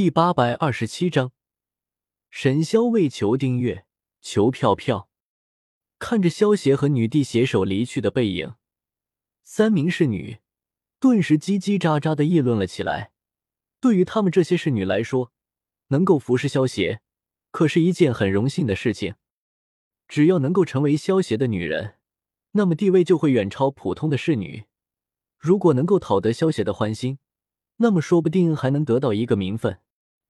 [0.00, 1.32] 第八百二十七章，
[2.30, 3.84] 沈萧为求订阅，
[4.20, 5.10] 求票票。
[5.98, 8.54] 看着萧协和女帝携手离去的背影，
[9.42, 10.38] 三名侍女
[11.00, 13.10] 顿时叽叽喳喳的议论了起来。
[13.80, 15.32] 对于他们这些侍女来说，
[15.88, 17.00] 能够服侍萧协，
[17.50, 19.16] 可是一件很荣幸的事情。
[20.06, 21.96] 只要能够成为萧协的女人，
[22.52, 24.66] 那么地位就会远超普通的侍女。
[25.36, 27.18] 如果能够讨得萧协的欢心，
[27.78, 29.80] 那么说不定还能得到一个名分。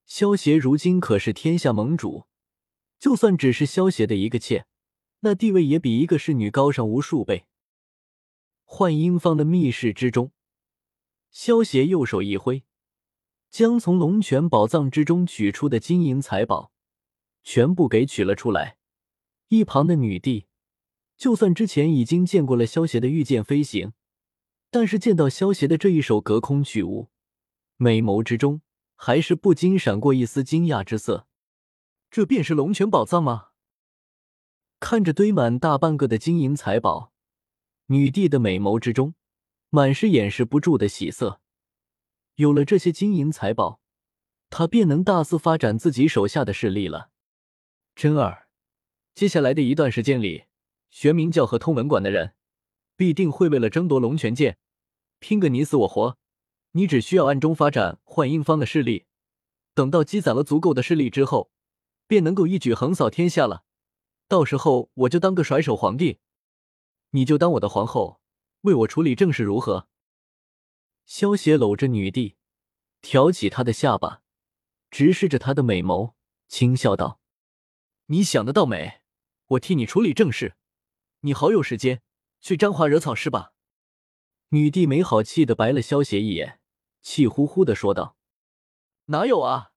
[0.09, 2.25] 萧协如今可是天下盟主，
[2.99, 4.65] 就算只是萧协的一个妾，
[5.21, 7.45] 那地位也比一个侍女高上无数倍。
[8.65, 10.33] 幻音坊的密室之中，
[11.31, 12.65] 萧协右手一挥，
[13.51, 16.73] 将从龙泉宝藏之中取出的金银财宝
[17.45, 18.79] 全部给取了出来。
[19.49, 20.47] 一旁的女帝，
[21.19, 23.93] 就算之前已经见过了萧协的御剑飞行，
[24.71, 27.09] 但是见到萧协的这一手隔空取物，
[27.77, 28.63] 美眸之中
[29.01, 31.29] 还是不禁闪过一丝惊讶之色。
[32.11, 33.51] 这便是龙泉宝藏吗？
[34.81, 37.13] 看着堆满大半个的金银财宝，
[37.87, 39.15] 女帝的美眸之中
[39.71, 41.41] 满是掩饰不住的喜色。
[42.35, 43.81] 有了这些金银财宝，
[44.51, 47.11] 她便能大肆发展自己手下的势力了。
[47.95, 48.49] 真儿。
[49.15, 50.47] 接下来的一段时间里，
[50.91, 52.35] 玄冥教和通文馆的人
[52.97, 54.59] 必定会为了争夺龙泉剑
[55.21, 56.19] 拼个你死我活。
[56.73, 59.07] 你只需要暗中发展幻英方的势力，
[59.75, 61.51] 等到积攒了足够的势力之后，
[62.07, 63.65] 便能够一举横扫天下了。
[64.29, 66.19] 到时候我就当个甩手皇帝，
[67.11, 68.21] 你就当我的皇后，
[68.63, 69.89] 为我处理政事，如何？
[71.07, 72.37] 萧协搂着女帝，
[73.01, 74.23] 挑起她的下巴，
[74.91, 76.13] 直视着她的美眸，
[76.49, 77.21] 轻笑道
[78.07, 79.01] ：“你想得倒美。”
[79.53, 80.57] 我替你处理正事，
[81.21, 82.03] 你好有时间
[82.39, 83.55] 去沾花惹草是吧？
[84.51, 86.61] 女帝没好气的白了萧协一眼，
[87.03, 88.17] 气呼呼的说道
[89.07, 89.73] ：“哪有啊，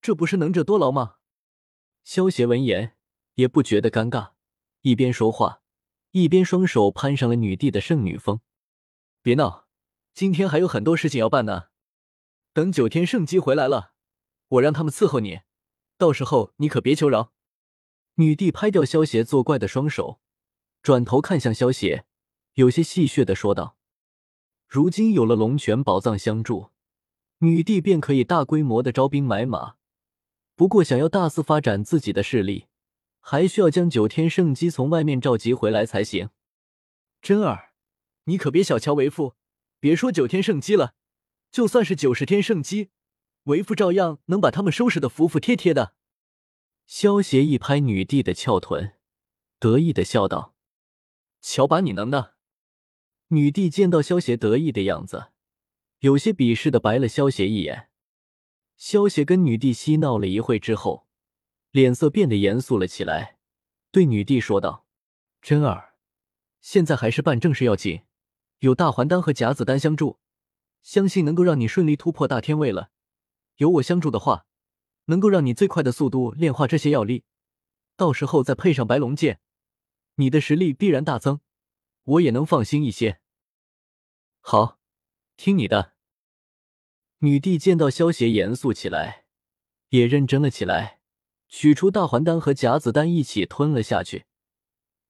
[0.00, 1.16] 这不是能者多劳吗？”
[2.02, 2.96] 萧协闻言
[3.34, 4.32] 也不觉得尴尬，
[4.80, 5.62] 一边说话
[6.12, 8.40] 一边双手攀上了女帝的圣女峰。
[9.20, 9.68] 别闹，
[10.14, 11.68] 今天还有很多事情要办呢。
[12.52, 13.92] 等九天圣姬回来了，
[14.48, 15.40] 我让他们伺候你，
[15.98, 17.32] 到时候你可别求饶。
[18.14, 20.20] 女帝拍掉萧邪作怪的双手，
[20.82, 22.06] 转头看向萧邪，
[22.54, 23.76] 有些戏谑的说道
[24.68, 26.70] ：“如今有了龙泉宝藏相助，
[27.38, 29.74] 女帝便可以大规模的招兵买马。
[30.54, 32.66] 不过，想要大肆发展自己的势力，
[33.18, 36.30] 还需要将九天圣机从外面召集回来才行。
[37.20, 37.72] 真儿，
[38.24, 39.34] 你可别小瞧为父，
[39.80, 40.94] 别说九天圣机了，
[41.50, 42.90] 就算是九十天圣机，
[43.44, 45.94] 为父照样能把他们收拾的服服帖帖的。”
[46.86, 48.92] 萧协一拍女帝的翘臀，
[49.58, 50.54] 得意的笑道
[51.42, 52.33] ：“瞧把你能的！”
[53.28, 55.28] 女帝见到萧邪得意的样子，
[56.00, 57.88] 有些鄙视的白了萧邪一眼。
[58.76, 61.06] 萧邪跟女帝嬉闹了一会之后，
[61.70, 63.38] 脸色变得严肃了起来，
[63.90, 64.86] 对女帝说道
[65.40, 65.94] ：“真儿，
[66.60, 68.02] 现在还是办正事要紧，
[68.58, 70.18] 有大还丹和甲子丹相助，
[70.82, 72.90] 相信能够让你顺利突破大天位了。
[73.56, 74.46] 有我相助的话。”
[75.06, 77.24] 能够让你最快的速度炼化这些药力，
[77.94, 79.38] 到时候再配上白龙剑，
[80.14, 81.42] 你的实力必然大增，
[82.04, 83.20] 我也能放心一些。
[84.40, 84.78] 好，
[85.36, 85.94] 听你的。
[87.18, 89.24] 女帝见到萧协严肃起来，
[89.88, 91.00] 也认真了起来，
[91.48, 94.26] 取出大还丹和甲子丹一起吞了下去，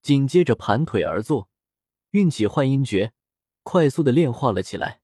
[0.03, 1.49] 紧接着盘腿而坐，
[2.11, 3.13] 运起幻音诀，
[3.65, 5.01] 快速的炼化了起来。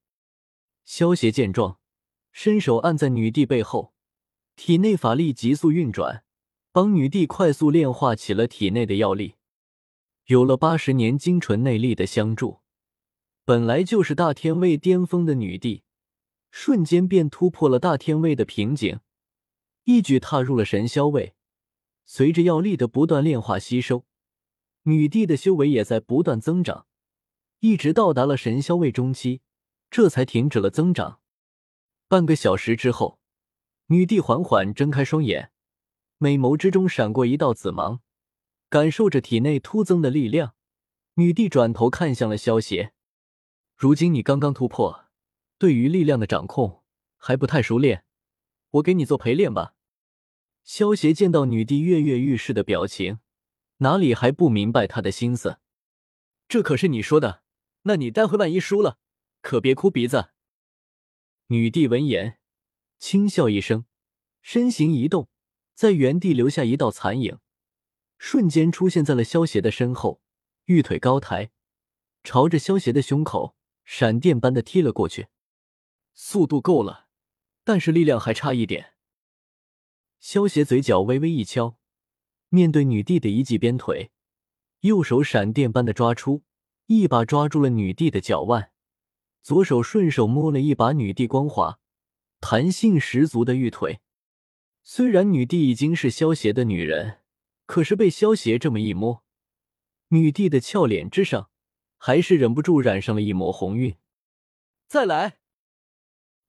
[0.85, 1.79] 萧协见状，
[2.31, 3.93] 伸手按在女帝背后。
[4.55, 6.23] 体内法力急速运转，
[6.71, 9.35] 帮女帝快速炼化起了体内的药力。
[10.31, 12.61] 有了八十年精纯内力的相助，
[13.43, 15.83] 本来就是大天位巅峰的女帝，
[16.51, 19.01] 瞬间便突破了大天位的瓶颈，
[19.83, 21.35] 一举踏入了神霄位。
[22.05, 24.05] 随着药力的不断炼化吸收，
[24.83, 26.85] 女帝的修为也在不断增长，
[27.59, 29.41] 一直到达了神霄位中期，
[29.89, 31.19] 这才停止了增长。
[32.07, 33.19] 半个小时之后。
[33.87, 35.51] 女帝缓缓睁开双眼，
[36.17, 37.99] 美眸之中闪过一道紫芒，
[38.71, 40.55] 感受着体内突增的力量。
[41.15, 42.93] 女帝转头看向了萧邪
[43.75, 45.09] ：“如今你刚刚突破，
[45.57, 46.81] 对于力量的掌控
[47.17, 48.05] 还不太熟练，
[48.69, 49.75] 我给你做陪练吧。”
[50.63, 53.19] 萧邪见到女帝跃跃欲试的表情，
[53.79, 55.59] 哪里还不明白她的心思？
[56.47, 57.43] 这可是你说的，
[57.81, 58.99] 那你待会万一输了，
[59.41, 60.29] 可别哭鼻子。
[61.47, 62.37] 女帝闻言。
[62.97, 63.85] 轻笑一声，
[64.41, 65.27] 身形一动，
[65.73, 67.39] 在原地留下一道残影，
[68.23, 70.21] 瞬间出现在了萧邪的身后，
[70.65, 71.49] 玉腿高抬，
[72.23, 75.29] 朝着萧邪的胸口闪电般的踢了过去。
[76.13, 77.07] 速度够了，
[77.63, 78.93] 但是力量还差一点。
[80.19, 81.79] 萧邪嘴角微微一翘，
[82.49, 84.11] 面对女帝的一记鞭腿，
[84.81, 86.43] 右手闪电般的抓出，
[86.85, 88.71] 一把抓住了女帝的脚腕，
[89.41, 91.79] 左手顺手摸了一把女帝光滑、
[92.39, 93.99] 弹性十足的玉腿。
[94.83, 97.20] 虽然女帝已经是萧邪的女人，
[97.71, 99.23] 可是被萧邪这么一摸，
[100.09, 101.49] 女帝的俏脸之上
[101.95, 103.95] 还是忍不住染上了一抹红晕。
[104.89, 105.37] 再来。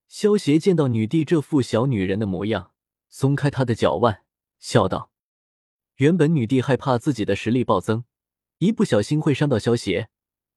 [0.09, 2.73] 萧邪见到女帝这副小女人的模样，
[3.09, 4.25] 松开她的脚腕，
[4.59, 5.13] 笑道
[5.99, 8.03] ：“原本女帝害怕自己的实力暴增，
[8.59, 10.09] 一不小心会伤到萧邪，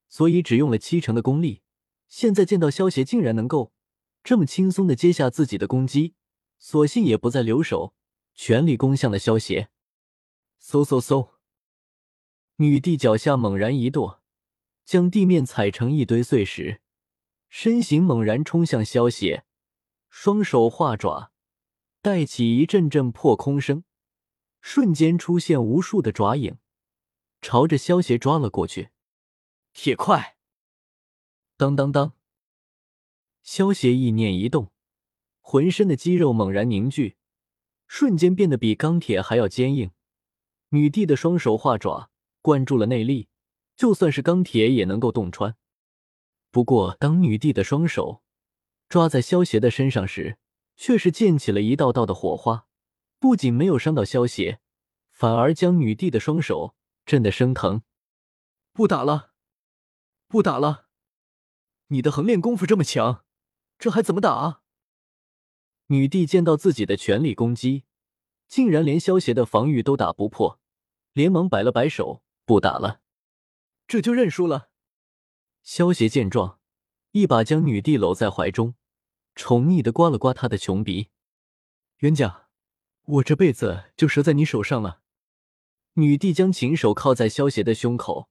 [0.09, 1.62] 所以只用了七成的功力。
[2.07, 3.71] 现在见到萧邪竟然能够
[4.23, 6.15] 这么轻松的接下自己的攻击，
[6.57, 7.94] 索性也不再留手，
[8.33, 9.69] 全力攻向了萧邪。
[10.67, 11.29] 嗖嗖嗖！
[12.56, 14.21] 女帝脚下猛然一跺，
[14.83, 16.81] 将地面踩成一堆碎石。”
[17.47, 19.45] 身形猛然冲向萧邪，
[20.09, 21.31] 双手化爪，
[22.01, 23.83] 带起一阵阵破空声，
[24.59, 26.57] 瞬间出现无数的爪影，
[27.41, 28.89] 朝着萧邪抓了过去。
[29.71, 30.35] 铁块，
[31.56, 32.13] 当当当！
[33.44, 34.71] 萧邪意念一动，
[35.41, 37.17] 浑身的肌肉猛然凝聚，
[37.85, 39.91] 瞬间变得比钢铁还要坚硬。
[40.69, 42.09] 女帝的双手化爪，
[42.41, 43.29] 灌注了内力，
[43.75, 45.56] 就算是钢铁也能够洞穿。
[46.51, 48.21] 不过，当女帝的双手
[48.89, 50.38] 抓在萧邪的身上时，
[50.75, 52.67] 却是溅起了一道道的火花，
[53.19, 54.59] 不仅没有伤到萧邪，
[55.12, 56.75] 反而将女帝的双手
[57.06, 57.83] 震得生疼。
[58.73, 59.31] 不打了，
[60.27, 60.88] 不打了！
[61.88, 63.23] 你的横练功夫这么强，
[63.77, 64.63] 这还怎么打啊？
[65.88, 67.85] 女帝见到自己的全力攻击，
[68.47, 70.59] 竟然连萧邪的防御都打不破，
[71.13, 73.01] 连忙摆了摆手，不打了，
[73.88, 74.69] 这就认输了。
[75.63, 76.59] 萧邪见状，
[77.12, 78.75] 一把将女帝搂在怀中，
[79.33, 81.09] 宠溺的刮了刮她的穷鼻。
[82.00, 82.50] 冤家，
[83.06, 85.01] 我这辈子就折在你手上了。
[85.94, 88.30] 女帝将琴手靠在萧邪的胸口，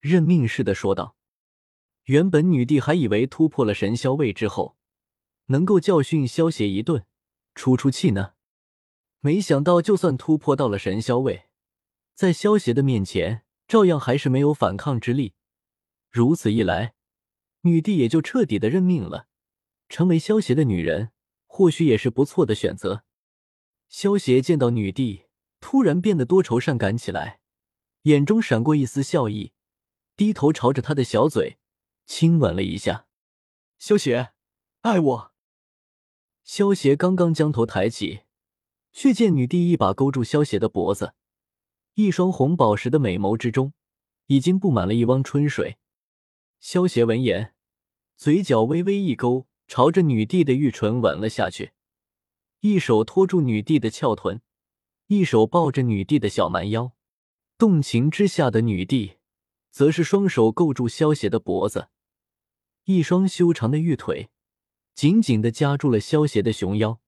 [0.00, 1.16] 认命似的说道。
[2.04, 4.76] 原本女帝还以为突破了神霄位之后，
[5.46, 7.04] 能够教训萧邪一顿，
[7.56, 8.34] 出出气呢。
[9.26, 11.46] 没想到，就算突破到了神霄位，
[12.14, 15.34] 在萧邪的面前，照样还是没有反抗之力。
[16.12, 16.94] 如此一来，
[17.62, 19.26] 女帝也就彻底的认命了，
[19.88, 21.10] 成为萧邪的女人，
[21.48, 23.02] 或许也是不错的选择。
[23.88, 25.24] 萧邪见到女帝，
[25.58, 27.40] 突然变得多愁善感起来，
[28.02, 29.50] 眼中闪过一丝笑意，
[30.14, 31.58] 低头朝着她的小嘴
[32.06, 33.08] 亲吻了一下。
[33.80, 34.34] 萧邪，
[34.82, 35.32] 爱我。
[36.44, 38.20] 萧邪刚刚将头抬起，
[38.96, 41.12] 却见女帝一把勾住萧邪的脖子，
[41.96, 43.74] 一双红宝石的美眸之中，
[44.28, 45.76] 已经布满了一汪春水。
[46.60, 47.52] 萧邪闻言，
[48.16, 51.72] 嘴角微微一勾，朝着女帝的玉唇吻了下去，
[52.60, 54.40] 一手托住女帝的翘臀，
[55.08, 56.92] 一手抱着女帝的小蛮腰。
[57.58, 59.18] 动情之下的女帝，
[59.70, 61.90] 则是双手勾住萧邪的脖子，
[62.84, 64.30] 一双修长的玉腿
[64.94, 66.98] 紧紧的夹住了萧邪的熊腰。